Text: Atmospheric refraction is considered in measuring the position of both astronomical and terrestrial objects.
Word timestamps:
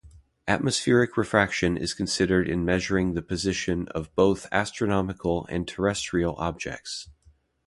Atmospheric 0.47 1.15
refraction 1.15 1.77
is 1.77 1.93
considered 1.93 2.49
in 2.49 2.65
measuring 2.65 3.13
the 3.13 3.21
position 3.21 3.87
of 3.89 4.11
both 4.15 4.47
astronomical 4.51 5.45
and 5.45 5.67
terrestrial 5.67 6.35
objects. 6.39 7.07